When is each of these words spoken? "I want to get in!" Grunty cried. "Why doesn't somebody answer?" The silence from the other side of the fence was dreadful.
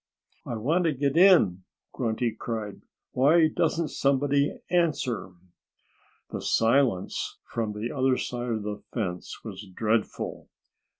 "I 0.47 0.55
want 0.55 0.85
to 0.85 0.93
get 0.93 1.15
in!" 1.15 1.61
Grunty 1.93 2.31
cried. 2.31 2.81
"Why 3.11 3.47
doesn't 3.49 3.89
somebody 3.89 4.57
answer?" 4.71 5.31
The 6.31 6.41
silence 6.41 7.37
from 7.45 7.73
the 7.73 7.91
other 7.91 8.17
side 8.17 8.49
of 8.49 8.63
the 8.63 8.81
fence 8.91 9.43
was 9.43 9.63
dreadful. 9.63 10.49